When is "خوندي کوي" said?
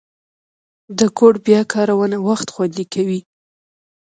2.55-3.19